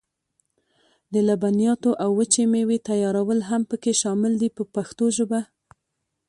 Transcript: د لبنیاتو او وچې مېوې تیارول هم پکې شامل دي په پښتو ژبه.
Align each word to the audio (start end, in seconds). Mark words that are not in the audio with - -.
د 1.13 1.15
لبنیاتو 1.27 1.91
او 2.03 2.09
وچې 2.19 2.43
مېوې 2.51 2.77
تیارول 2.89 3.39
هم 3.49 3.61
پکې 3.69 3.91
شامل 4.01 4.33
دي 4.41 4.49
په 4.57 4.63
پښتو 4.75 5.05
ژبه. 5.17 5.39